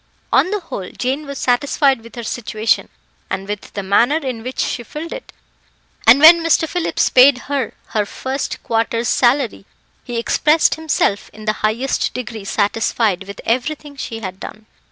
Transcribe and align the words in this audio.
On 0.33 0.49
the 0.49 0.61
whole, 0.61 0.89
Jane 0.89 1.27
was 1.27 1.37
satisfied 1.37 2.01
with 2.01 2.15
her 2.15 2.23
situation, 2.23 2.89
and 3.29 3.47
with 3.47 3.71
the 3.73 3.83
manner 3.83 4.15
in 4.17 4.41
which 4.41 4.59
she 4.59 4.81
filled 4.81 5.13
it, 5.13 5.31
and 6.07 6.19
when 6.19 6.41
Mr. 6.43 6.67
Phillips 6.67 7.11
paid 7.11 7.37
her 7.41 7.75
her 7.89 8.07
first 8.07 8.63
quarter's 8.63 9.07
salary, 9.09 9.63
he 10.03 10.17
expressed 10.17 10.73
himself 10.73 11.29
in 11.33 11.45
the 11.45 11.53
highest 11.61 12.15
degree 12.15 12.45
satisfied 12.45 13.27
with 13.27 13.41
everything 13.45 13.95
she 13.95 14.21
had 14.21 14.39
done. 14.39 14.65